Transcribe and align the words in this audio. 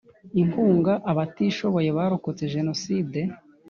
Inkunga 0.41 0.93
Abatishoboye 1.11 1.89
barokotse 1.97 2.43
Jenoside 2.55 3.19